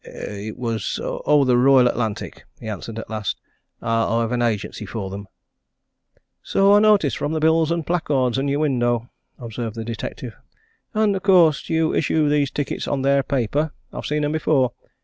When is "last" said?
3.11-3.39